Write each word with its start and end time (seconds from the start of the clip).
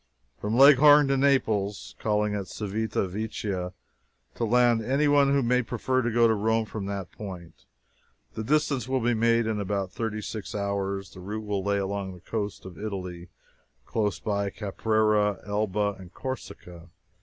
From 0.39 0.57
Leghorn 0.57 1.09
to 1.09 1.15
Naples 1.15 1.93
(calling 1.99 2.33
at 2.33 2.47
Civita 2.47 3.07
Vecchia 3.07 3.71
to 4.33 4.43
land 4.43 4.83
any 4.83 5.03
who 5.05 5.43
may 5.43 5.61
prefer 5.61 6.01
to 6.01 6.09
go 6.11 6.27
to 6.27 6.33
Rome 6.33 6.65
from 6.65 6.87
that 6.87 7.11
point), 7.11 7.65
the 8.33 8.43
distance 8.43 8.87
will 8.89 8.99
be 8.99 9.13
made 9.13 9.45
in 9.45 9.59
about 9.59 9.91
thirty 9.91 10.23
six 10.23 10.55
hours; 10.55 11.11
the 11.11 11.19
route 11.19 11.45
will 11.45 11.63
lay 11.63 11.77
along 11.77 12.15
the 12.15 12.19
coast 12.19 12.65
of 12.65 12.79
Italy, 12.79 13.29
close 13.85 14.17
by 14.19 14.49
Caprera, 14.49 15.39
Elba, 15.45 15.97
and 15.99 16.11
Corsica. 16.11 16.89